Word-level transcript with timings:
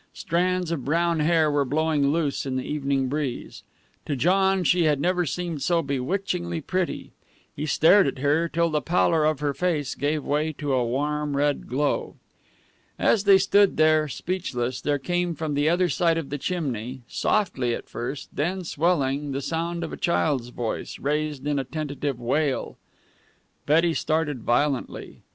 Strands 0.13 0.71
of 0.71 0.83
brown 0.83 1.19
hair 1.19 1.51
were 1.51 1.63
blowing 1.63 2.07
loose 2.07 2.47
in 2.47 2.55
the 2.55 2.63
evening 2.65 3.07
breeze. 3.07 3.61
To 4.07 4.15
John 4.15 4.63
she 4.63 4.85
had 4.85 4.99
never 4.99 5.27
seemed 5.27 5.61
so 5.61 5.83
bewitchingly 5.83 6.59
pretty. 6.61 7.11
He 7.55 7.67
stared 7.67 8.07
at 8.07 8.17
her 8.17 8.49
till 8.49 8.71
the 8.71 8.81
pallor 8.81 9.25
of 9.25 9.41
her 9.41 9.53
face 9.53 9.93
gave 9.93 10.23
way 10.23 10.53
to 10.53 10.73
a 10.73 10.83
warm 10.83 11.37
red 11.37 11.67
glow. 11.67 12.15
As 12.97 13.25
they 13.25 13.37
stood 13.37 13.77
there, 13.77 14.07
speechless, 14.07 14.81
there 14.81 14.97
came 14.97 15.35
from 15.35 15.53
the 15.53 15.69
other 15.69 15.87
side 15.87 16.17
of 16.17 16.31
the 16.31 16.39
chimney, 16.39 17.03
softly 17.07 17.75
at 17.75 17.87
first, 17.87 18.29
then 18.35 18.63
swelling, 18.63 19.33
the 19.33 19.39
sound 19.41 19.83
of 19.83 19.93
a 19.93 19.97
child's 19.97 20.47
voice, 20.47 20.97
raised 20.97 21.45
in 21.45 21.59
a 21.59 21.63
tentative 21.63 22.19
wail. 22.19 22.79
Betty 23.67 23.93
started 23.93 24.41
violently. 24.41 25.21